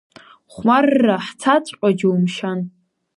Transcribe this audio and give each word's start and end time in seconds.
Хәмарра 0.53 1.15
ҳцаҵәҟьо 1.25 1.89
џьумшьан. 1.97 2.59